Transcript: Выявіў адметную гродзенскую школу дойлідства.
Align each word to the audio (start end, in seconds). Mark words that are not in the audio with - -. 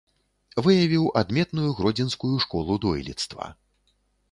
Выявіў 0.67 1.05
адметную 1.21 1.67
гродзенскую 1.81 2.33
школу 2.47 2.81
дойлідства. 2.89 3.53